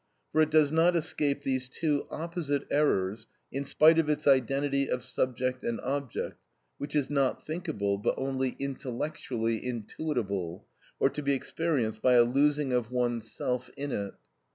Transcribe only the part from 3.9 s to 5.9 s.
of its identity of subject and